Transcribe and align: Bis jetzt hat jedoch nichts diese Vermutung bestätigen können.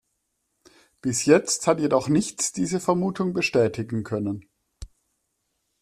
Bis 0.99 1.25
jetzt 1.27 1.67
hat 1.67 1.79
jedoch 1.79 2.07
nichts 2.09 2.51
diese 2.51 2.79
Vermutung 2.79 3.33
bestätigen 3.33 4.03
können. 4.03 4.49